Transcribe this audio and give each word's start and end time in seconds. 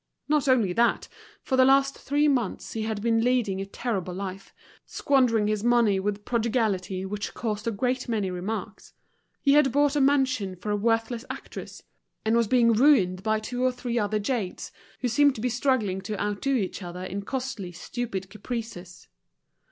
Not 0.27 0.47
only 0.47 0.73
that, 0.73 1.07
for 1.43 1.55
the 1.55 1.63
last 1.63 1.95
three 1.95 2.27
months 2.27 2.73
he 2.73 2.81
had 2.81 3.03
been 3.03 3.21
leading 3.23 3.61
a 3.61 3.67
terrible 3.67 4.15
life, 4.15 4.51
squandering 4.87 5.45
his 5.45 5.63
money 5.63 5.99
with 5.99 6.15
a 6.15 6.19
prodigality 6.21 7.05
which 7.05 7.35
caused 7.35 7.67
a 7.67 7.71
great 7.71 8.09
many 8.09 8.31
remarks; 8.31 8.93
he 9.41 9.51
had 9.53 9.71
bought 9.71 9.95
a 9.95 10.01
mansion 10.01 10.55
for 10.55 10.71
a 10.71 10.75
worthless 10.75 11.23
actress, 11.29 11.83
and 12.25 12.35
was 12.35 12.47
being 12.47 12.73
ruined 12.73 13.21
by 13.21 13.39
two 13.39 13.63
or 13.63 13.71
three 13.71 13.99
other 13.99 14.17
jades, 14.17 14.71
who 15.01 15.07
seemed 15.07 15.35
to 15.35 15.41
be 15.41 15.49
struggling 15.49 16.01
to 16.01 16.19
outdo 16.19 16.55
each 16.55 16.81
other 16.81 17.03
in 17.03 17.21
costly, 17.21 17.71
stupid 17.71 18.31
caprices. 18.31 19.07